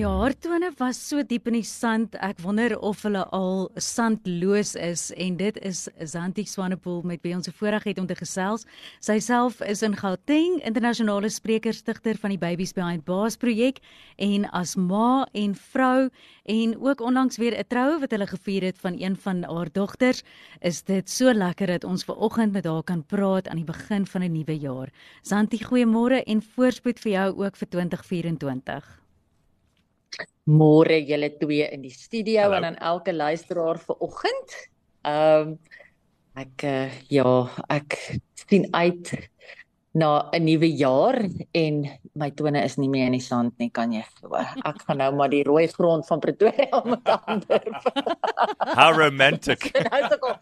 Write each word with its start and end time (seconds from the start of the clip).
Ja, 0.00 0.08
haar 0.16 0.32
tone 0.32 0.70
was 0.78 0.96
so 0.96 1.20
diep 1.28 1.50
in 1.50 1.58
die 1.58 1.66
sand. 1.66 2.14
Ek 2.24 2.38
wonder 2.40 2.72
of 2.80 3.02
hulle 3.04 3.20
al 3.36 3.66
sandloos 3.76 4.70
is 4.80 5.02
en 5.12 5.34
dit 5.36 5.58
is 5.66 5.82
Zanti 6.08 6.46
Swanepoel 6.48 7.02
met 7.10 7.20
wie 7.26 7.34
ons 7.36 7.44
se 7.44 7.52
voorreg 7.52 7.84
het 7.90 7.98
om 8.00 8.06
te 8.08 8.16
gesels. 8.16 8.64
Sy 9.04 9.18
self 9.20 9.58
is 9.60 9.82
in 9.84 9.98
Gauteng, 10.00 10.54
internasionale 10.64 11.28
sprekerstigter 11.28 12.16
van 12.22 12.32
die 12.32 12.40
Babies 12.40 12.72
Behind 12.72 13.04
Bars 13.04 13.36
projek 13.36 13.82
en 14.16 14.46
as 14.56 14.72
ma 14.80 15.26
en 15.36 15.52
vrou 15.74 16.08
en 16.56 16.72
ook 16.80 17.04
onlangs 17.04 17.36
weer 17.36 17.58
'n 17.58 17.68
troue 17.68 18.00
wat 18.00 18.16
hulle 18.16 18.30
gevier 18.30 18.62
het 18.70 18.78
van 18.78 18.96
een 18.96 19.16
van 19.16 19.44
haar 19.44 19.68
dogters, 19.72 20.22
is 20.62 20.82
dit 20.82 21.10
so 21.10 21.28
lekker 21.32 21.66
dat 21.66 21.84
ons 21.84 22.04
ver 22.04 22.16
oggend 22.16 22.52
met 22.52 22.64
haar 22.64 22.82
kan 22.82 23.04
praat 23.04 23.48
aan 23.48 23.60
die 23.60 23.68
begin 23.68 24.06
van 24.06 24.22
'n 24.22 24.32
nuwe 24.32 24.56
jaar. 24.58 24.88
Zanti, 25.22 25.58
goeiemôre 25.58 26.24
en 26.24 26.42
voorspoed 26.42 26.98
vir 26.98 27.12
jou 27.12 27.44
ook 27.44 27.56
vir 27.56 27.68
2024 27.68 28.99
môre 30.48 31.00
julle 31.04 31.30
twee 31.38 31.66
in 31.72 31.82
die 31.82 31.94
studio 31.94 32.48
Hallo. 32.48 32.56
en 32.56 32.64
aan 32.64 32.80
elke 32.92 33.12
luisteraar 33.12 33.78
vir 33.78 34.00
oggend. 34.00 34.56
Ehm 35.04 35.52
um, 35.52 35.58
ek 36.38 36.62
uh, 36.64 36.92
ja, 37.10 37.26
ek 37.68 37.96
sien 38.38 38.68
uit 38.72 39.10
na 39.92 40.30
'n 40.32 40.44
nuwe 40.46 40.70
jaar 40.78 41.18
en 41.52 41.82
my 42.14 42.30
tone 42.30 42.62
is 42.62 42.78
nie 42.78 42.88
meer 42.88 43.06
in 43.06 43.18
die 43.18 43.24
sand 43.24 43.58
nie, 43.58 43.70
kan 43.70 43.92
jy 43.92 44.04
glo. 44.14 44.38
Ek 44.38 44.82
gaan 44.86 44.98
nou 45.02 45.10
maar 45.18 45.28
die 45.28 45.42
rooi 45.42 45.66
grond 45.66 46.06
van 46.06 46.20
Pretoria 46.20 46.82
met 46.92 47.08
ander. 47.26 47.66
How 48.78 48.94
romantic. 48.94 49.72
nou 49.90 50.04
is 50.04 50.12
ek 50.14 50.22
al 50.22 50.38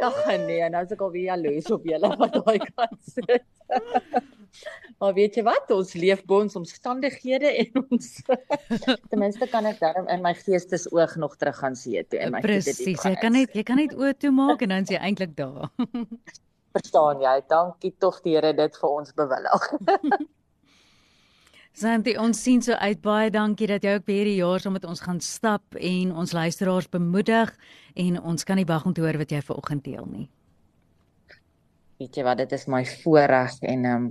Ja, 0.00 0.08
nee, 0.46 0.64
nou 0.72 0.80
is 0.84 0.92
ek 0.94 1.02
al 1.04 1.10
weer 1.12 1.26
jaloes 1.28 1.66
op 1.74 1.82
julle 1.84 2.08
wat 2.16 2.32
daai 2.32 2.58
kan 2.72 2.94
sit. 3.04 3.44
Maar 5.00 5.14
weet 5.16 5.38
jy 5.38 5.42
wat? 5.46 5.70
Ons 5.72 5.94
leef 5.96 6.20
bo 6.28 6.42
ons 6.44 6.58
omstandighede 6.60 7.48
en 7.62 7.84
ons 7.86 8.08
ten 9.10 9.22
minste 9.22 9.48
kan 9.48 9.68
ek 9.70 9.80
daarom 9.80 10.10
in 10.12 10.20
my 10.24 10.34
geestesoog 10.36 11.16
nog 11.22 11.38
terug 11.40 11.56
gaan 11.62 11.78
see 11.78 12.02
toe 12.04 12.20
en 12.20 12.34
my 12.36 12.42
Presies, 12.44 12.82
jy 12.84 13.14
kan 13.22 13.32
net 13.36 13.56
jy 13.56 13.64
kan 13.64 13.80
net 13.80 13.96
oë 13.96 14.12
toe 14.20 14.32
maak 14.36 14.66
en 14.66 14.76
dan 14.76 14.84
is 14.84 14.92
jy 14.92 15.00
eintlik 15.00 15.32
daar. 15.40 15.70
Verstaan 16.76 17.24
jy? 17.24 17.32
Dankie 17.48 17.94
tog 17.98 18.20
die 18.26 18.36
Here 18.36 18.52
dit 18.54 18.76
vir 18.82 18.92
ons 19.00 19.16
bewillig. 19.16 19.64
Santi, 21.80 22.12
ons 22.20 22.36
sien 22.36 22.60
so 22.62 22.76
uit 22.76 23.00
baie 23.00 23.32
dankie 23.32 23.70
dat 23.70 23.86
jy 23.86 23.96
ook 23.96 24.06
weer 24.10 24.20
hierdie 24.20 24.38
jaar 24.42 24.60
saam 24.60 24.76
met 24.76 24.84
ons 24.84 25.00
gaan 25.00 25.20
stap 25.24 25.78
en 25.80 26.12
ons 26.12 26.34
luisteraars 26.36 26.90
bemoedig 26.92 27.54
en 27.96 28.20
ons 28.20 28.44
kan 28.44 28.60
nie 28.60 28.68
wag 28.68 28.84
om 28.84 28.92
te 28.92 29.00
hoor 29.00 29.16
wat 29.22 29.32
jy 29.32 29.40
vanoggend 29.48 29.86
deel 29.86 30.04
nie. 30.10 30.26
Weet 32.02 32.20
jy 32.20 32.24
wat, 32.26 32.42
dit 32.44 32.52
is 32.52 32.68
my 32.68 32.84
voorreg 33.00 33.62
en 33.64 33.86
ehm 33.86 34.10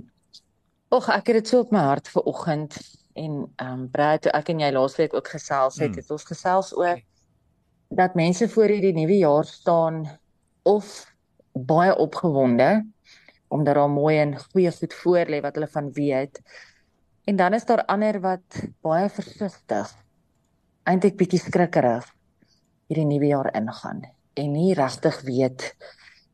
Och 0.90 1.06
ek 1.08 1.28
het 1.30 1.36
dit 1.38 1.48
so 1.48 1.62
op 1.62 1.70
my 1.70 1.84
hart 1.86 2.08
vir 2.10 2.24
oggend 2.26 2.74
en 3.14 3.34
ehm 3.62 3.72
um, 3.72 3.82
Brad 3.90 4.24
toe 4.24 4.32
ek 4.34 4.48
en 4.50 4.62
jy 4.64 4.70
laasweek 4.74 5.14
ook 5.14 5.28
gesels 5.30 5.78
het, 5.78 5.92
mm. 5.92 6.00
het 6.02 6.10
ons 6.10 6.26
gesels 6.26 6.72
oor 6.74 6.98
dat 7.94 8.16
mense 8.18 8.48
voor 8.50 8.74
hierdie 8.74 8.94
nuwe 8.96 9.20
jaar 9.20 9.46
staan 9.46 10.02
of 10.66 10.90
baie 11.54 11.94
opgewonde 11.94 12.70
omdat 13.50 13.78
daar 13.78 13.90
mooi 13.90 14.18
en 14.18 14.34
goeie 14.38 14.70
goed 14.70 14.94
voor 14.94 15.30
lê 15.30 15.40
wat 15.42 15.54
hulle 15.58 15.70
van 15.70 15.92
weet. 15.92 16.38
En 17.26 17.36
dan 17.36 17.54
is 17.54 17.64
daar 17.66 17.84
ander 17.90 18.20
wat 18.22 18.60
baie 18.82 19.08
versigtig 19.10 19.94
eintlik 20.90 21.18
bietjie 21.22 21.42
skrikkerig 21.42 22.06
hierdie 22.90 23.06
nuwe 23.06 23.30
jaar 23.30 23.54
ingaan 23.54 24.02
en 24.34 24.52
nie 24.52 24.74
regtig 24.74 25.22
weet 25.26 25.70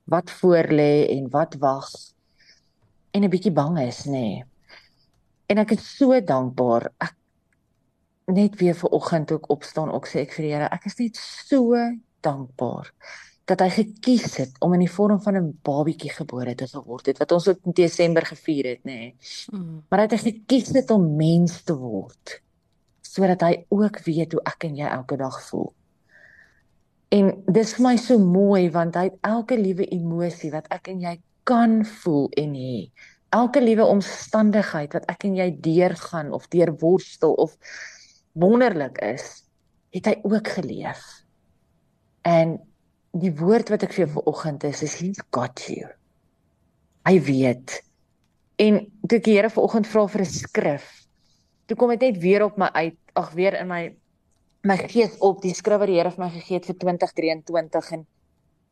wat 0.08 0.30
voor 0.40 0.72
lê 0.72 1.08
en 1.12 1.28
wat 1.32 1.56
wag 1.60 1.88
en 3.16 3.24
'n 3.24 3.32
bietjie 3.32 3.52
bang 3.52 3.78
is, 3.80 4.04
nê. 4.04 4.12
Nee. 4.12 4.44
En 5.48 5.58
ek 5.62 5.76
is 5.76 5.86
so 5.96 6.20
dankbaar. 6.20 6.90
Ek 7.00 7.14
net 8.26 8.58
weer 8.60 8.74
ver 8.74 8.90
oggend 8.90 9.32
ook 9.32 9.50
opstaan 9.50 9.92
ook 9.94 10.08
sê 10.10 10.26
ek 10.26 10.34
vir 10.34 10.44
die 10.44 10.52
Here, 10.52 10.68
ek 10.74 10.88
is 10.90 10.98
net 10.98 11.16
so 11.16 11.78
dankbaar 12.26 12.90
dat 13.46 13.62
hy 13.62 13.68
gekies 13.70 14.40
het 14.40 14.56
om 14.64 14.72
in 14.74 14.82
die 14.82 14.90
vorm 14.90 15.20
van 15.22 15.36
'n 15.38 15.58
babietjie 15.62 16.10
gebore 16.10 16.54
te 16.54 16.66
geword 16.66 17.06
het 17.06 17.18
wat 17.18 17.32
ons 17.32 17.48
ook 17.48 17.60
in 17.64 17.72
Desember 17.72 18.26
gevier 18.26 18.64
het, 18.66 18.82
nê. 18.82 18.92
Nee. 18.92 19.14
Mm. 19.52 19.84
Maar 19.88 19.98
hy 19.98 20.06
het 20.10 20.20
gekies 20.20 20.74
het 20.74 20.90
om 20.90 21.16
mens 21.16 21.62
te 21.62 21.76
word 21.76 22.42
sodat 23.02 23.40
hy 23.40 23.64
ook 23.68 24.02
weet 24.04 24.32
hoe 24.32 24.42
ek 24.44 24.64
en 24.64 24.76
jy 24.76 24.86
elke 24.86 25.16
dag 25.16 25.42
voel. 25.48 25.72
En 27.08 27.30
dis 27.46 27.74
vir 27.74 27.84
my 27.86 27.96
so 27.96 28.18
mooi 28.18 28.70
want 28.70 28.94
hy 28.94 29.04
het 29.04 29.18
elke 29.22 29.56
liewe 29.56 29.86
emosie 29.94 30.50
wat 30.50 30.66
ek 30.68 30.88
en 30.88 31.00
jy 31.00 31.14
kan 31.46 31.84
voel 32.02 32.28
en 32.38 32.54
hê. 32.58 32.88
Elke 33.34 33.62
liewe 33.62 33.86
omstandigheid 33.86 34.94
wat 34.96 35.06
ek 35.10 35.26
en 35.28 35.36
jy 35.38 35.48
deurgaan 35.62 36.32
of 36.34 36.48
deurworstel 36.52 37.34
of 37.46 37.54
wonderlik 38.36 38.98
is, 39.04 39.44
het 39.94 40.10
hy 40.10 40.16
ook 40.26 40.50
geleef. 40.58 41.02
En 42.26 42.58
die 43.16 43.32
woord 43.38 43.70
wat 43.72 43.86
ek 43.86 43.94
vir 43.94 44.06
jou 44.06 44.12
vanoggend 44.18 44.66
is, 44.68 44.82
is 44.84 44.96
he's 45.00 45.22
got 45.34 45.62
you. 45.70 45.88
Hy 47.06 47.16
weet. 47.22 47.78
En 48.60 48.82
toe 49.06 49.20
ek 49.20 49.28
die 49.28 49.36
Here 49.36 49.52
vanoggend 49.52 49.88
vra 49.90 50.06
vir 50.10 50.24
'n 50.24 50.32
skrif, 50.32 50.86
toe 51.66 51.76
kom 51.76 51.90
dit 51.94 52.00
net 52.00 52.18
weer 52.22 52.42
op 52.44 52.58
my 52.58 52.68
uit, 52.74 52.98
ag 53.14 53.32
weer 53.32 53.54
in 53.60 53.68
my 53.68 53.96
my 54.66 54.76
gees 54.90 55.14
op 55.22 55.42
die 55.42 55.54
skrif 55.54 55.78
wat 55.78 55.86
die 55.86 55.98
Here 56.00 56.10
vir 56.10 56.24
my 56.24 56.30
gegee 56.30 56.58
het 56.58 56.66
vir 56.66 56.78
2023 56.82 57.92
en 57.92 58.06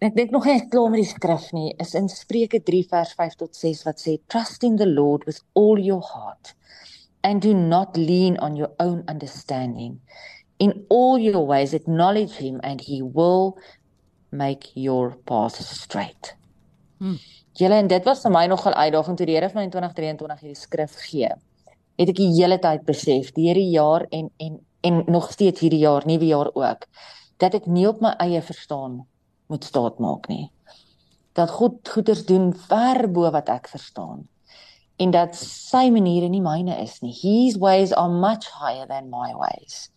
Ek 0.05 0.13
dink 0.13 0.35
nog 0.35 0.45
nie 0.45 0.61
klaar 0.69 0.91
met 0.93 1.01
die 1.01 1.09
skrif 1.09 1.47
nie. 1.57 1.71
Is 1.81 1.95
in 1.97 2.11
Spreuke 2.13 2.59
3 2.61 2.83
vers 2.91 3.13
5 3.17 3.37
tot 3.41 3.57
6 3.57 3.79
wat 3.87 4.03
sê 4.03 4.19
trust 4.29 4.65
in 4.67 4.75
the 4.77 4.89
Lord 4.89 5.23
with 5.25 5.39
all 5.57 5.81
your 5.81 6.03
heart 6.05 6.51
and 7.25 7.41
do 7.41 7.55
not 7.57 7.97
lean 7.97 8.37
on 8.45 8.59
your 8.59 8.69
own 8.85 9.01
understanding. 9.09 9.95
In 10.61 10.75
all 10.93 11.17
your 11.17 11.47
ways 11.49 11.73
acknowledge 11.73 12.37
him 12.37 12.59
and 12.63 12.85
he 12.85 13.01
will 13.01 13.57
make 14.31 14.69
your 14.75 15.17
path 15.25 15.57
straight. 15.57 16.35
Hmm. 17.01 17.17
Julle 17.57 17.81
en 17.81 17.89
dit 17.89 18.05
was 18.05 18.21
vir 18.27 18.37
my 18.37 18.45
nogal 18.53 18.77
uitdagend 18.77 19.23
toe 19.23 19.31
die 19.31 19.39
Here 19.39 19.49
vir 19.49 19.63
my 19.63 19.65
in 19.71 19.73
2023 19.73 20.45
hierdie 20.45 20.61
skrif 20.67 21.01
gee. 21.07 21.33
Het 21.97 22.13
ek 22.13 22.21
die 22.21 22.29
hele 22.35 22.61
tyd 22.61 22.85
besef, 22.85 23.33
die 23.33 23.49
hierdie 23.49 23.73
jaar 23.73 24.05
en 24.13 24.29
en 24.37 24.61
en 24.85 25.01
nog 25.09 25.33
steeds 25.33 25.65
hierdie 25.65 25.81
jaar, 25.87 26.05
nuwe 26.05 26.29
jaar 26.29 26.53
ook, 26.53 26.85
dat 27.41 27.57
ek 27.57 27.73
nie 27.73 27.89
op 27.89 28.05
my 28.05 28.13
eie 28.21 28.45
verstaan 28.45 29.07
moet 29.47 29.65
staat 29.65 29.99
maak 29.99 30.29
nie. 30.29 30.51
Dat 31.33 31.51
God 31.51 31.89
goeders 31.89 32.25
doen 32.27 32.53
ver 32.69 33.11
bo 33.11 33.31
wat 33.31 33.49
ek 33.53 33.69
verstaan. 33.69 34.29
En 34.97 35.11
dat 35.11 35.35
sy 35.37 35.89
maniere 35.91 36.29
nie 36.31 36.43
myne 36.43 36.77
is 36.83 37.01
nie. 37.03 37.15
His 37.15 37.59
ways 37.59 37.93
are 37.93 38.13
much 38.13 38.47
higher 38.61 38.87
than 38.87 39.11
my 39.11 39.33
ways. 39.35 39.89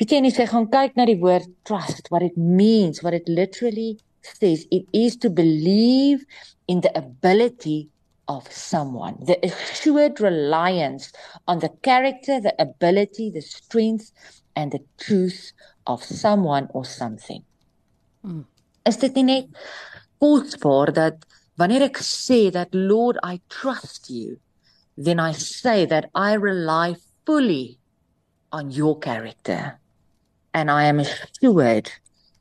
Weet 0.00 0.12
jy 0.12 0.20
nie 0.24 0.32
sê 0.32 0.46
gaan 0.48 0.68
kyk 0.72 0.96
na 0.96 1.06
die 1.08 1.18
woord 1.20 1.48
trust 1.68 2.08
what 2.12 2.24
it 2.24 2.36
means, 2.36 3.02
what 3.04 3.16
it 3.16 3.28
literally 3.28 3.98
says. 4.24 4.66
It 4.70 4.88
is 4.92 5.16
to 5.24 5.30
believe 5.32 6.24
in 6.68 6.84
the 6.84 6.92
ability 6.96 7.88
of 8.28 8.46
someone. 8.52 9.16
The 9.24 9.40
assured 9.44 10.20
reliance 10.20 11.10
on 11.48 11.58
the 11.58 11.72
character, 11.82 12.40
the 12.40 12.54
ability, 12.60 13.30
the 13.30 13.42
strength 13.42 14.12
and 14.54 14.70
the 14.72 14.84
truth 15.00 15.52
of 15.86 16.04
someone 16.04 16.68
or 16.72 16.84
something. 16.84 17.44
Mm 18.24 18.44
is 18.88 19.00
dit 19.02 19.14
nie 19.20 19.26
net 19.28 19.62
kosbaar 20.20 20.92
dat 20.96 21.26
wanneer 21.60 21.84
ek 21.88 22.00
sê 22.04 22.48
that 22.52 22.72
lord 22.74 23.18
i 23.26 23.40
trust 23.52 24.10
you 24.10 24.38
then 24.96 25.20
i 25.20 25.32
say 25.32 25.86
that 25.86 26.08
i 26.14 26.36
rely 26.36 26.94
fully 27.26 27.78
on 28.52 28.70
your 28.70 28.98
character 28.98 29.78
and 30.52 30.70
i 30.70 30.84
am 30.84 31.00
assured 31.00 31.90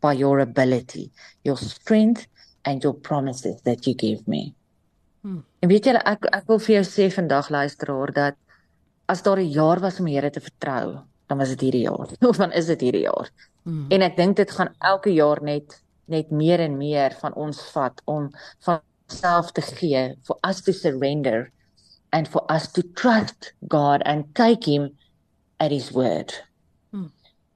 by 0.02 0.14
your 0.14 0.40
ability 0.40 1.12
your 1.44 1.58
strength 1.58 2.28
and 2.66 2.84
your 2.84 2.94
promises 2.94 3.62
that 3.64 3.88
you 3.88 3.94
give 3.94 4.28
me 4.28 4.54
hmm. 5.24 5.44
en 5.62 5.72
weet 5.72 5.90
jy 5.90 5.98
ek 6.00 6.30
ek 6.32 6.48
wil 6.52 6.64
vir 6.64 6.80
jou 6.80 6.86
sê 6.88 7.10
vandag 7.16 7.52
luisteraar 7.54 8.16
dat 8.16 8.40
as 9.10 9.24
daar 9.26 9.42
'n 9.42 9.52
jaar 9.52 9.80
was 9.84 10.00
om 10.00 10.06
die 10.06 10.16
Here 10.16 10.32
te 10.32 10.44
vertrou 10.44 11.04
dan 11.28 11.38
was 11.38 11.50
dit 11.56 11.62
hierdie 11.68 11.86
jaar 11.88 12.08
of 12.32 12.38
dan 12.44 12.52
is 12.52 12.72
dit 12.72 12.88
hierdie 12.88 13.06
jaar 13.06 13.30
hmm. 13.64 13.88
en 13.92 14.02
ek 14.02 14.18
dink 14.18 14.38
dit 14.38 14.52
gaan 14.52 14.74
elke 14.80 15.14
jaar 15.14 15.44
net 15.44 15.82
net 16.10 16.32
meer 16.32 16.62
en 16.64 16.78
meer 16.78 17.16
van 17.22 17.34
ons 17.34 17.62
vat 17.74 18.02
om 18.06 18.30
van 18.66 18.82
self 19.10 19.52
te 19.52 19.62
gee 19.62 20.04
for 20.28 20.38
us 20.48 20.62
to 20.62 20.74
surrender 20.74 21.52
and 22.12 22.28
for 22.28 22.44
us 22.50 22.68
to 22.74 22.84
trust 22.96 23.54
God 23.68 24.02
and 24.06 24.34
take 24.36 24.66
him 24.66 24.90
at 25.60 25.72
his 25.72 25.92
word. 25.94 26.34
Hmm. 26.92 27.12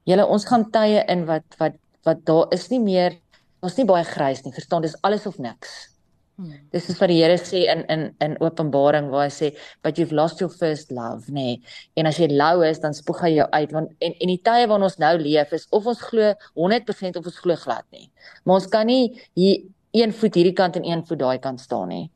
Julle 0.06 0.26
ons 0.26 0.46
gaan 0.46 0.68
tye 0.74 1.02
in 1.08 1.26
wat 1.30 1.58
wat 1.58 1.78
wat 2.04 2.24
daar 2.28 2.52
is 2.52 2.68
nie 2.70 2.82
meer 2.82 3.16
ons 3.64 3.78
nie 3.78 3.86
baie 3.88 4.04
grys 4.04 4.42
nie 4.44 4.52
verstaan 4.52 4.84
dis 4.84 4.96
alles 5.02 5.26
of 5.26 5.38
niks. 5.40 5.93
Hmm. 6.34 6.54
Dis 6.74 6.88
is 6.90 6.98
wat 6.98 7.12
die 7.12 7.20
Here 7.20 7.36
sê 7.38 7.60
in 7.70 7.84
in 7.92 8.08
in 8.24 8.32
Openbaring 8.42 9.06
waar 9.12 9.28
hy 9.28 9.34
sê 9.34 9.52
but 9.86 9.98
you've 9.98 10.14
lost 10.14 10.40
your 10.42 10.50
first 10.50 10.90
love, 10.90 11.30
nê. 11.30 11.34
Nee. 11.34 11.60
En 11.94 12.10
as 12.10 12.18
jy 12.18 12.26
lou 12.32 12.64
is, 12.66 12.80
dan 12.82 12.96
spoeg 12.96 13.20
hy 13.22 13.30
jou 13.36 13.46
uit 13.52 13.74
want 13.76 13.92
en 14.02 14.16
en 14.18 14.32
die 14.32 14.40
tye 14.42 14.66
waarin 14.66 14.86
ons 14.88 14.98
nou 14.98 15.12
leef 15.20 15.52
is 15.54 15.68
of 15.70 15.86
ons 15.86 16.00
glo 16.10 16.32
100% 16.58 17.20
of 17.20 17.28
ons 17.30 17.38
glo 17.44 17.54
glad 17.62 17.86
nie. 17.94 18.08
Maar 18.42 18.58
ons 18.58 18.66
kan 18.72 18.90
nie 18.90 19.12
hier 19.38 19.62
een 19.94 20.14
voet 20.14 20.34
hierdie 20.34 20.56
kant 20.58 20.74
en 20.80 20.88
een 20.88 21.04
voet 21.06 21.22
daai 21.22 21.38
kant 21.38 21.62
staan 21.62 21.94
nie. 21.94 22.08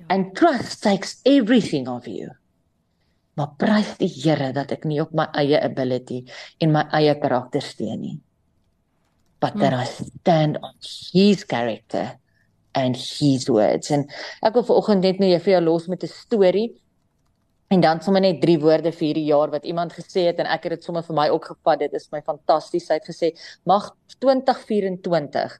Ja. 0.00 0.08
And 0.16 0.34
trust 0.34 0.82
takes 0.82 1.20
everything 1.22 1.86
of 1.88 2.10
you. 2.10 2.34
Maar 3.38 3.54
prys 3.58 3.94
die 4.02 4.10
Here 4.10 4.50
dat 4.54 4.74
ek 4.74 4.82
nie 4.86 4.98
op 5.02 5.14
my 5.14 5.28
eie 5.38 5.62
ability 5.62 6.24
en 6.58 6.74
my 6.74 6.88
eie 6.90 7.14
karakter 7.22 7.62
steun 7.62 8.02
nie. 8.02 8.18
But 9.38 9.54
that 9.62 9.74
hmm. 9.74 9.82
I 9.82 9.86
stand 9.86 10.58
on 10.58 10.74
his 11.12 11.46
character 11.46 12.18
and 12.74 12.96
his 12.96 13.48
words. 13.48 13.90
En 13.90 14.06
ek 14.42 14.54
wil 14.58 14.66
vanoggend 14.70 15.06
net 15.06 15.20
net 15.22 15.42
vir 15.42 15.56
jou 15.56 15.62
los 15.64 15.86
met 15.88 16.02
'n 16.02 16.12
storie. 16.12 16.70
En 17.72 17.80
dan 17.80 18.00
sommer 18.02 18.20
net 18.20 18.40
drie 18.40 18.58
woorde 18.60 18.92
vir 18.92 19.06
hierdie 19.06 19.30
jaar 19.30 19.50
wat 19.50 19.64
iemand 19.64 19.92
gesê 19.92 20.26
het 20.28 20.38
en 20.38 20.46
ek 20.46 20.62
het 20.62 20.72
dit 20.76 20.84
sommer 20.84 21.02
vir 21.02 21.16
my 21.16 21.28
ook 21.28 21.44
gevat. 21.44 21.78
Dit 21.78 21.92
is 21.92 22.08
my 22.12 22.20
fantasties. 22.22 22.88
Hy 22.88 22.94
het 23.00 23.08
gesê 23.08 23.32
mag 23.64 23.90
2024 24.18 25.58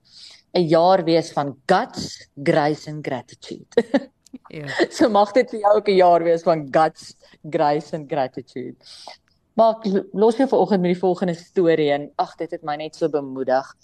'n 0.54 0.68
jaar 0.68 1.04
wees 1.04 1.32
van 1.32 1.56
guts, 1.66 2.28
grace 2.42 2.90
and 2.90 3.06
gratitude. 3.06 3.66
Ja. 4.48 4.66
so 4.96 5.08
mag 5.08 5.32
dit 5.32 5.50
vir 5.50 5.60
jou 5.60 5.74
ook 5.76 5.88
'n 5.88 5.96
jaar 5.96 6.22
wees 6.22 6.42
van 6.42 6.68
guts, 6.70 7.14
grace 7.50 7.96
and 7.96 8.10
gratitude. 8.10 8.76
Maar 9.54 9.74
los 10.12 10.36
vir 10.36 10.48
vanoggend 10.48 10.80
met 10.80 10.92
die 10.92 11.00
volgende 11.00 11.34
storie 11.34 11.90
en 11.90 12.10
ag 12.16 12.34
dit 12.36 12.50
het 12.50 12.62
my 12.62 12.76
net 12.76 12.96
so 12.96 13.08
bemoedig. 13.08 13.74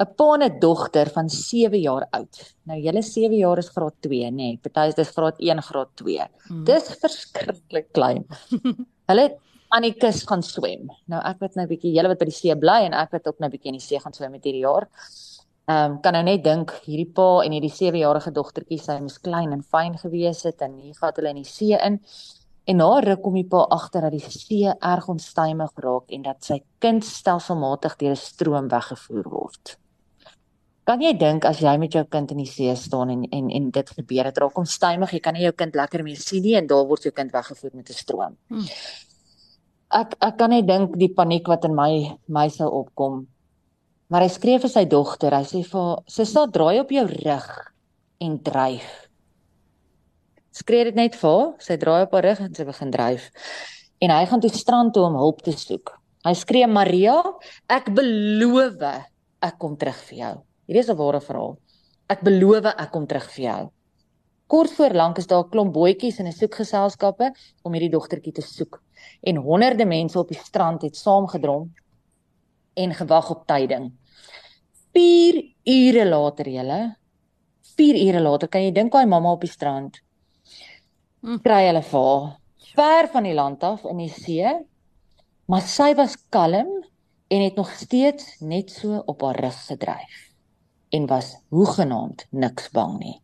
'n 0.00 0.14
pa 0.16 0.34
en 0.34 0.42
'n 0.42 0.58
dogter 0.60 1.10
van 1.16 1.28
7 1.28 1.80
jaar 1.80 2.06
oud. 2.10 2.54
Nou 2.64 2.78
julle 2.80 3.02
7 3.02 3.36
jaar 3.36 3.58
is 3.58 3.68
graad 3.68 3.94
2, 4.00 4.30
nê? 4.30 4.36
Nee, 4.36 4.58
Party 4.62 4.88
is 4.88 4.94
dis 4.94 5.10
graad 5.10 5.36
1, 5.38 5.62
graad 5.62 5.90
2. 5.94 6.26
Hmm. 6.48 6.64
Dis 6.64 6.88
verskriklik 7.02 7.92
klein. 7.92 8.24
hulle 9.10 9.22
het 9.22 9.36
aan 9.68 9.82
die 9.82 9.94
kus 9.94 10.24
gaan 10.26 10.42
swem. 10.42 10.88
Nou 11.06 11.20
ek 11.22 11.38
weet 11.40 11.54
nou 11.54 11.64
'n 11.64 11.68
bietjie 11.68 11.92
julle 11.92 12.08
wat 12.08 12.18
by 12.18 12.24
die 12.24 12.38
see 12.40 12.56
bly 12.56 12.80
en 12.88 12.94
ek 12.94 13.12
weet 13.12 13.28
ook 13.28 13.38
nou 13.38 13.48
'n 13.48 13.52
bietjie 13.52 13.72
in 13.72 13.78
die 13.78 13.86
see 13.88 14.00
gaan 14.00 14.12
swem 14.12 14.32
met 14.32 14.44
hierdie 14.44 14.64
jaar. 14.64 14.88
Ehm 15.68 15.92
um, 15.92 16.00
kan 16.00 16.12
nou 16.12 16.22
net 16.22 16.42
dink 16.44 16.72
hierdie 16.82 17.12
pa 17.14 17.44
en 17.44 17.52
hierdie 17.52 17.70
7-jarige 17.70 18.32
dogtertjie, 18.32 18.78
sy 18.78 18.98
moes 19.00 19.18
klein 19.18 19.52
en 19.52 19.62
fyn 19.62 19.98
gewees 19.98 20.42
het 20.42 20.62
en 20.62 20.78
hier 20.80 20.94
gaan 20.94 21.12
hulle 21.14 21.30
in 21.30 21.42
die 21.42 21.44
see 21.44 21.76
in. 21.76 22.00
En 22.66 22.76
na 22.76 23.00
ruk 23.00 23.22
kom 23.22 23.34
die 23.34 23.46
pa 23.46 23.66
agter 23.70 24.00
dat 24.00 24.12
die 24.12 24.30
see 24.30 24.72
erg 24.80 25.08
onstuimig 25.08 25.70
raak 25.76 26.10
en 26.10 26.22
dat 26.22 26.44
sy 26.44 26.62
kind 26.78 27.04
stelselmatig 27.04 27.96
deur 28.00 28.16
'n 28.16 28.16
stroom 28.16 28.68
weggevoer 28.68 29.28
word. 29.30 29.78
Kan 30.90 30.98
jy 31.04 31.12
dink 31.14 31.44
as 31.46 31.60
jy 31.62 31.70
met 31.78 31.92
jou 31.94 32.00
kind 32.10 32.32
in 32.34 32.40
die 32.42 32.50
see 32.50 32.72
staan 32.74 33.12
en 33.12 33.20
en 33.30 33.50
en 33.54 33.66
dit 33.70 33.90
gebeur 33.94 34.26
het 34.26 34.38
raak 34.42 34.56
onstuimig, 34.58 35.12
jy 35.14 35.20
kan 35.22 35.36
nie 35.36 35.44
jou 35.44 35.52
kind 35.54 35.76
lekker 35.78 36.02
meer 36.02 36.18
sien 36.18 36.42
nie 36.42 36.56
en 36.58 36.66
daar 36.66 36.88
word 36.88 37.06
jou 37.06 37.12
kind 37.14 37.30
weggevoer 37.30 37.76
met 37.78 37.90
'n 37.90 37.94
stroom. 37.94 38.34
Hmm. 38.50 38.66
Ek 40.00 40.16
ek 40.18 40.36
kan 40.38 40.50
net 40.50 40.66
dink 40.66 40.98
die 40.98 41.12
paniek 41.14 41.46
wat 41.46 41.64
in 41.64 41.76
my 41.76 42.18
my 42.26 42.48
sou 42.48 42.66
opkom. 42.80 43.28
Maar 44.10 44.22
hy 44.22 44.28
skree 44.28 44.58
vir 44.58 44.70
sy 44.70 44.84
dogter, 44.84 45.30
hy 45.30 45.44
sê 45.44 45.62
vir 45.62 45.80
haar, 45.80 46.02
"Sussie, 46.08 46.50
draai 46.50 46.80
op 46.80 46.90
jou 46.90 47.06
rug 47.06 47.72
en 48.20 48.38
dryf." 48.42 49.08
Skree 50.50 50.84
dit 50.84 50.94
net 50.96 51.14
vir 51.14 51.30
haar, 51.30 51.54
sy 51.60 51.76
draai 51.76 52.02
op 52.02 52.12
haar 52.12 52.24
rug 52.24 52.40
en 52.40 52.54
sy 52.54 52.64
begin 52.64 52.90
dryf. 52.90 53.30
En 54.00 54.10
hy 54.10 54.26
gaan 54.26 54.40
toe 54.40 54.50
strand 54.50 54.92
toe 54.92 55.04
om 55.04 55.14
hulp 55.14 55.42
te 55.42 55.52
soek. 55.52 56.00
Hy 56.24 56.34
skree, 56.34 56.66
"Maria, 56.66 57.22
ek 57.68 57.94
beloof 57.94 58.82
ek 59.40 59.58
kom 59.58 59.76
terug 59.76 59.96
vir 60.08 60.18
jou." 60.18 60.49
Hierdie 60.70 60.84
is 60.86 60.90
'n 60.92 60.98
ware 61.02 61.18
verhaal. 61.20 61.56
Ek 62.14 62.20
beloof 62.22 62.66
ek 62.70 62.90
kom 62.94 63.06
terug 63.10 63.24
vir 63.34 63.44
jou. 63.44 63.62
Kort 64.46 64.70
voor 64.76 64.94
lank 64.94 65.18
is 65.18 65.26
daar 65.26 65.42
'n 65.42 65.50
klomp 65.50 65.72
bootjies 65.74 66.20
en 66.20 66.26
'n 66.26 66.32
soekgeselskappe 66.32 67.32
om 67.64 67.72
hierdie 67.72 67.90
dogtertjie 67.90 68.32
te 68.32 68.42
soek. 68.42 68.80
En 69.20 69.36
honderde 69.36 69.84
mense 69.84 70.18
op 70.18 70.28
die 70.28 70.38
strand 70.38 70.82
het 70.82 70.96
saamgedrom 70.96 71.74
en 72.74 72.94
gewag 72.94 73.30
op 73.30 73.46
tyding. 73.46 73.90
4 74.92 75.42
ure 75.64 76.06
later, 76.06 76.48
julle. 76.48 76.96
4 77.76 77.96
ure 78.06 78.20
later 78.20 78.48
kan 78.48 78.62
jy 78.62 78.70
dink 78.70 78.92
daai 78.92 79.06
mamma 79.06 79.32
op 79.32 79.40
die 79.40 79.50
strand 79.50 80.00
hm. 81.22 81.38
kry 81.42 81.66
hulle 81.66 81.82
vir 81.82 82.00
haar 82.00 82.36
ver 82.76 83.08
van 83.08 83.22
die 83.24 83.34
land 83.34 83.62
af 83.64 83.84
in 83.84 83.96
die 83.96 84.08
see. 84.08 84.54
Maar 85.46 85.62
sy 85.62 85.94
was 85.94 86.16
kalm 86.28 86.84
en 87.28 87.40
het 87.42 87.56
nog 87.56 87.70
steeds 87.70 88.36
net 88.40 88.70
so 88.70 89.02
op 89.06 89.22
haar 89.22 89.40
rug 89.40 89.66
gedryf 89.66 90.29
en 90.90 91.06
was 91.06 91.34
hoegenaamd 91.54 92.26
niks 92.30 92.70
bang 92.74 92.98
nie. 92.98 93.16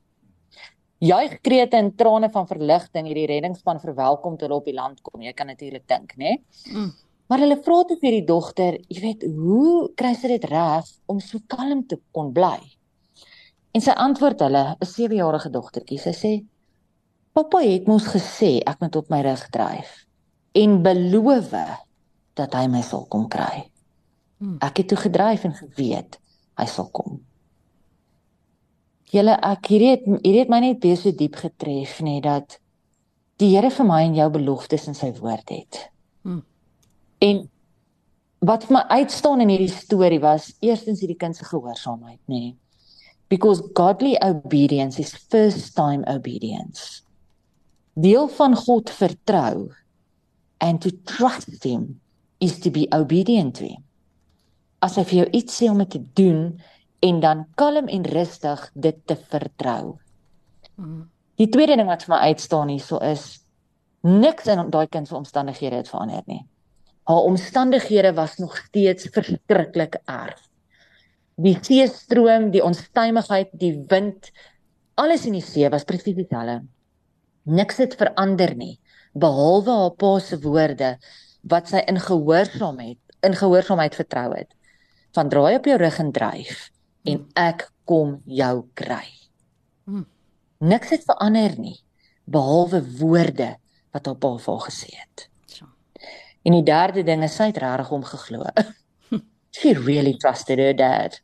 Juigkrete 0.98 1.76
en 1.76 1.90
trane 1.94 2.30
van 2.32 2.46
verligting 2.48 3.08
hierdie 3.10 3.26
reddingsspan 3.28 3.82
verwelkom 3.82 4.36
toe 4.36 4.46
hulle 4.46 4.60
op 4.62 4.68
die 4.68 4.76
land 4.76 5.02
kom. 5.04 5.20
Jy 5.20 5.34
kan 5.36 5.50
natuurlik 5.50 5.84
dink, 5.90 6.14
né? 6.16 6.38
Mm. 6.72 6.94
Maar 7.26 7.42
hulle 7.42 7.58
vra 7.60 7.82
toe 7.84 7.98
vir 8.00 8.16
die 8.20 8.24
dogter, 8.24 8.78
jy 8.88 9.02
weet, 9.02 9.26
hoe 9.34 9.90
kry 9.98 10.14
sy 10.14 10.30
dit 10.36 10.46
reg 10.48 10.88
om 11.10 11.20
so 11.20 11.42
kalm 11.50 11.82
te 11.90 11.98
kon 12.14 12.30
bly? 12.32 12.56
En 13.74 13.82
sy 13.84 13.92
antwoord 13.92 14.40
hulle, 14.46 14.64
'n 14.80 14.88
7-jarige 14.88 15.50
dogtertjie, 15.52 15.98
sy 15.98 16.14
sê: 16.16 16.32
"Pappa 17.34 17.60
het 17.60 17.86
mos 17.86 18.06
gesê 18.08 18.62
ek 18.64 18.80
moet 18.80 18.96
op 18.96 19.10
my 19.10 19.20
rug 19.20 19.48
dryf 19.50 20.06
en 20.54 20.82
beloof 20.82 21.52
dat 22.34 22.54
hy 22.54 22.66
my 22.68 22.82
sal 22.82 23.04
kom 23.04 23.28
kry." 23.28 23.70
Mm. 24.38 24.56
Ek 24.60 24.76
het 24.78 24.88
toe 24.88 24.98
gedryf 24.98 25.44
en 25.44 25.52
geweet 25.52 26.18
hy 26.56 26.66
sal 26.66 26.88
kom. 26.88 27.20
Julle 29.14 29.36
ek 29.46 29.68
hierdie 29.70 29.92
het 29.94 30.06
hierdie 30.06 30.40
het 30.42 30.50
my 30.50 30.60
net 30.64 30.80
baie 30.82 30.96
so 30.98 31.14
diep 31.14 31.38
getref 31.38 32.00
nê 32.02 32.18
dat 32.24 32.58
die 33.40 33.52
Here 33.52 33.70
vir 33.70 33.86
my 33.86 34.00
en 34.06 34.16
jou 34.16 34.28
beloftes 34.32 34.86
in 34.90 34.96
sy 34.96 35.12
woord 35.18 35.52
het. 35.52 35.80
Hmm. 36.24 36.42
En 37.22 37.44
wat 38.46 38.66
vir 38.66 38.78
my 38.78 38.84
uitstaan 39.00 39.42
in 39.44 39.52
hierdie 39.52 39.72
storie 39.72 40.20
was 40.22 40.50
eerstens 40.64 41.02
hierdie 41.04 41.18
kind 41.20 41.36
se 41.36 41.44
gehoorsaamheid 41.46 42.20
nê. 42.32 42.54
Because 43.28 43.62
godly 43.74 44.14
obedience 44.22 45.00
is 45.02 45.14
first 45.30 45.74
time 45.76 46.06
obedience. 46.06 47.02
Deel 47.94 48.28
van 48.36 48.54
God 48.56 48.90
vertrou 48.92 49.70
and 50.60 50.80
to 50.82 50.90
trust 51.04 51.64
him 51.64 52.00
is 52.40 52.58
to 52.60 52.70
be 52.70 52.86
obedient 52.92 53.56
to 53.56 53.64
him. 53.64 53.82
As 54.84 54.96
hy 55.00 55.04
vir 55.08 55.18
jou 55.22 55.28
iets 55.40 55.56
sê 55.58 55.70
om 55.72 55.82
te 55.88 56.02
doen, 56.18 56.56
en 57.06 57.20
dan 57.20 57.46
kalm 57.54 57.88
en 57.88 58.04
rustig 58.04 58.70
dit 58.74 58.98
te 59.06 59.16
vertrou. 59.16 59.96
Die 61.36 61.48
tweede 61.52 61.76
ding 61.76 61.88
wat 61.88 62.04
vir 62.06 62.14
my 62.14 62.20
uitstaan 62.32 62.72
hierso 62.72 62.98
is 63.04 63.26
niks 64.06 64.46
in 64.52 64.70
daai 64.70 64.86
kind 64.88 65.08
se 65.08 65.16
omstandighede 65.16 65.82
het 65.82 65.90
verander 65.90 66.22
nie. 66.26 66.42
Haar 67.06 67.26
omstandighede 67.28 68.12
was 68.16 68.36
nog 68.38 68.56
steeds 68.56 69.08
verskriklik 69.14 69.98
erg. 70.04 70.38
Die 71.36 71.56
seestroom, 71.60 72.50
die 72.50 72.64
onstuimigheid, 72.64 73.50
die 73.52 73.74
wind, 73.90 74.30
alles 74.96 75.26
in 75.26 75.36
die 75.36 75.44
see 75.44 75.68
was 75.70 75.84
presies 75.84 76.16
dieselfde. 76.16 76.62
Niks 77.44 77.78
het 77.82 77.94
verander 77.98 78.54
nie 78.56 78.78
behalwe 79.16 79.72
haar 79.72 79.92
pa 79.96 80.16
se 80.20 80.36
woorde 80.40 80.96
wat 81.48 81.68
sy 81.70 81.80
in 81.88 82.00
gehoorsaamheid 82.00 82.98
in 83.24 83.34
gehoorsaamheid 83.34 83.94
vertrou 83.96 84.30
het. 84.34 84.50
Van 85.16 85.28
draai 85.32 85.56
op 85.56 85.64
jou 85.66 85.76
rug 85.80 85.98
en 86.02 86.12
dryf 86.12 86.66
en 87.06 87.22
ek 87.38 87.68
kom 87.86 88.20
jou 88.26 88.66
kry. 88.78 89.06
Hmm. 89.86 90.06
Niks 90.58 90.90
het 90.94 91.04
verander 91.06 91.54
nie 91.60 91.78
behalwe 92.26 92.80
woorde 92.98 93.52
wat 93.94 94.08
op 94.10 94.24
haar 94.26 94.40
pa 94.42 94.56
gesê 94.66 94.90
het. 94.90 95.28
En 96.46 96.54
die 96.54 96.62
derde 96.62 97.02
ding 97.02 97.24
is 97.26 97.34
sy 97.34 97.48
het 97.50 97.58
regtig 97.58 97.88
hom 97.90 98.02
geglo. 98.06 98.44
She 99.56 99.72
really 99.74 100.14
trusted 100.14 100.60
her 100.62 100.74
dad. 100.76 101.20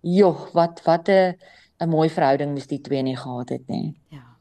Jo, 0.00 0.32
wat 0.56 0.80
wat 0.84 1.08
'n 1.08 1.36
'n 1.80 1.88
mooi 1.88 2.08
verhouding 2.08 2.52
moes 2.52 2.66
die 2.66 2.80
twee 2.80 3.02
nie 3.02 3.16
gehad 3.16 3.48
het 3.48 3.68
nie. 3.68 4.00
Ja. 4.08 4.36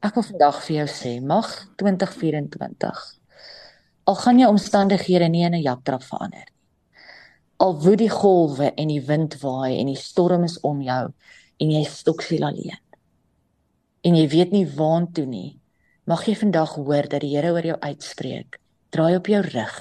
Ek 0.00 0.14
wil 0.14 0.22
vandag 0.22 0.62
vir 0.64 0.76
jou 0.76 0.86
sê, 0.86 1.20
mag 1.22 1.48
2024 1.76 3.18
al 4.04 4.14
gaan 4.14 4.38
jou 4.38 4.48
omstandighede 4.50 5.28
nie 5.28 5.44
in 5.44 5.54
'n 5.54 5.62
japtrap 5.62 6.02
verander 6.02 6.46
al 7.64 7.78
woed 7.80 8.02
die 8.02 8.12
golwe 8.12 8.70
en 8.76 8.90
die 8.92 9.02
wind 9.06 9.38
waai 9.40 9.78
en 9.78 9.88
die 9.88 10.00
storm 10.00 10.44
is 10.44 10.58
om 10.68 10.82
jou 10.84 11.04
en 11.62 11.70
jy 11.72 11.82
stoksiel 11.88 12.44
alleen. 12.44 12.80
En 14.04 14.16
jy 14.18 14.24
weet 14.28 14.52
nie 14.52 14.66
waantoe 14.68 15.24
nie. 15.28 15.54
Mag 16.10 16.26
jy 16.28 16.34
vandag 16.36 16.74
hoor 16.76 17.08
dat 17.08 17.22
die 17.24 17.32
Here 17.32 17.54
oor 17.54 17.64
jou 17.64 17.76
uitspreek. 17.80 18.58
Draai 18.92 19.16
op 19.16 19.30
jou 19.32 19.40
rug 19.46 19.76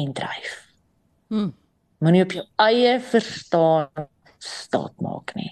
en 0.00 0.14
dryf. 0.16 0.54
Hm. 1.28 1.50
Moenie 2.00 2.22
op 2.24 2.32
jou 2.32 2.44
eie 2.64 2.94
verstaan 3.02 4.08
staat 4.38 4.94
maak 5.04 5.34
nie. 5.36 5.50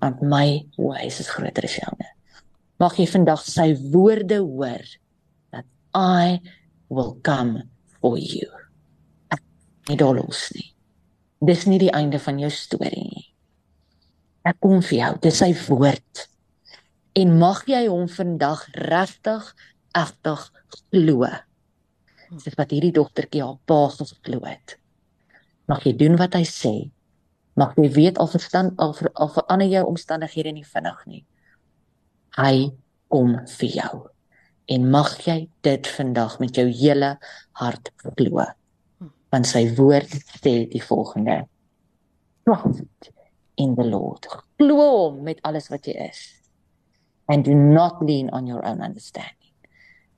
Want 0.00 0.24
my 0.24 0.64
ways 0.80 1.20
is 1.22 1.30
groter 1.30 1.68
as 1.68 1.76
joune. 1.76 2.08
Mag 2.80 2.96
jy 2.98 3.06
vandag 3.12 3.44
sy 3.46 3.68
woorde 3.92 4.40
hoor 4.42 4.82
dat 5.54 5.68
I 5.94 6.40
will 6.88 7.14
come 7.22 7.68
for 8.00 8.18
you. 8.18 8.48
Nie 9.86 9.98
dolos 10.00 10.48
nie 10.56 10.70
dis 11.40 11.66
nie 11.66 11.78
die 11.80 11.92
einde 11.96 12.18
van 12.18 12.38
jou 12.38 12.50
storie 12.52 13.06
nie. 13.06 13.26
Ek 14.44 14.56
kom 14.60 14.80
vir 14.84 14.98
jou, 14.98 15.14
dis 15.24 15.40
sy 15.42 15.52
woord 15.68 16.30
En 17.18 17.32
mag 17.38 17.64
jy 17.66 17.86
hom 17.90 18.06
vandag 18.06 18.62
regtig 18.86 19.46
egtig 19.98 20.42
glo. 20.76 21.26
Dis 22.30 22.54
wat 22.54 22.70
hierdie 22.70 22.94
dogtertjie 22.94 23.42
haar 23.42 23.58
pa 23.66 23.80
geglo 23.96 24.44
het. 24.46 24.76
Mag 25.66 25.82
jy 25.86 25.96
doen 25.98 26.14
wat 26.20 26.38
hy 26.38 26.44
sê. 26.46 26.74
Mag 27.58 27.74
jy 27.74 27.88
weet 27.96 28.20
al 28.22 28.30
verstaan 28.30 28.70
al 28.78 28.94
ver, 28.94 29.10
al 29.18 29.32
verander 29.34 29.66
jou 29.72 29.82
omstandighede 29.90 30.54
nie 30.54 30.66
vinnig 30.66 31.02
nie. 31.10 31.24
Hy 32.38 32.70
kom 33.10 33.34
vir 33.58 33.74
jou. 33.74 33.94
En 34.70 34.86
mag 34.94 35.10
jy 35.26 35.48
dit 35.66 35.90
vandag 35.98 36.38
met 36.38 36.54
jou 36.54 36.68
hele 36.70 37.16
hart 37.58 37.90
glo. 38.14 38.46
Want 39.30 39.46
sy 39.46 39.64
woord 39.78 40.12
sê 40.40 40.54
die 40.70 40.82
volgende: 40.82 41.44
Trust 42.44 43.10
in 43.56 43.76
the 43.78 43.86
Lord. 43.86 44.26
Glo 44.58 44.76
hom 44.80 45.22
met 45.26 45.42
alles 45.46 45.70
wat 45.70 45.86
jy 45.86 45.96
is. 46.08 46.22
And 47.30 47.44
do 47.46 47.54
not 47.54 48.02
lean 48.02 48.30
on 48.34 48.46
your 48.46 48.64
own 48.66 48.82
understanding 48.82 49.40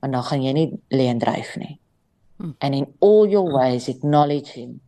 want 0.03 0.13
dan 0.13 0.23
gaan 0.27 0.43
jy 0.43 0.51
nie 0.53 0.69
lê 0.91 1.07
en 1.07 1.19
dryf 1.19 1.55
nie. 1.55 1.79
Hmm. 2.37 2.55
And 2.59 2.75
in 2.75 2.87
all 2.99 3.25
your 3.29 3.47
ways 3.47 3.87
acknowledge 3.87 4.51
him 4.51 4.81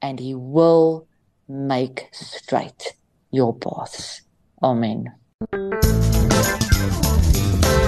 and 0.00 0.20
he 0.20 0.34
will 0.34 1.08
make 1.48 2.08
straight 2.12 2.94
your 3.30 3.52
paths. 3.52 4.22
Amen. 4.62 5.10